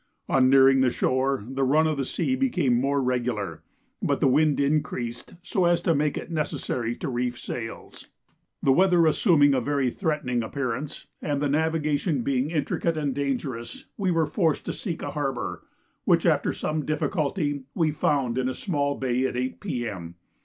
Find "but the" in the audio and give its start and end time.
4.01-4.27